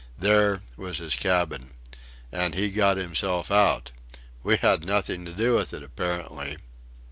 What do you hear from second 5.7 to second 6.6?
it apparently!...